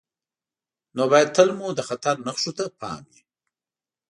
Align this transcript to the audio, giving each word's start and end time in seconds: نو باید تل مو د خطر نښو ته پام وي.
نو 0.95 1.03
باید 1.11 1.29
تل 1.35 1.49
مو 1.57 1.67
د 1.77 1.81
خطر 1.89 2.15
نښو 2.25 2.51
ته 2.57 2.65
پام 2.79 3.01
وي. 3.11 3.21